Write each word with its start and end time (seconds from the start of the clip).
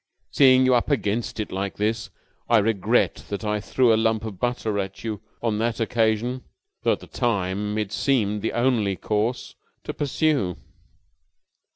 Seeing 0.31 0.65
you 0.65 0.73
up 0.73 0.89
against 0.89 1.39
it 1.39 1.51
like 1.51 1.75
this, 1.75 2.09
I 2.49 2.57
regret 2.57 3.23
that 3.29 3.43
I 3.45 3.59
threw 3.61 3.93
a 3.93 3.95
lump 3.95 4.25
of 4.25 4.39
butter 4.39 4.79
at 4.79 5.03
you 5.03 5.21
on 5.43 5.59
that 5.59 5.79
occasion, 5.79 6.43
though 6.81 6.93
at 6.93 7.01
the 7.01 7.05
time 7.05 7.77
it 7.77 7.91
seemed 7.91 8.41
the 8.41 8.53
only 8.53 8.95
course 8.95 9.53
to 9.83 9.93
pursue." 9.93 10.57